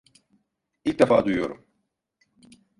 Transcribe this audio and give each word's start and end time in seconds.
İlk 0.85 0.99
defa 0.99 1.25
duyuyorum. 1.25 1.65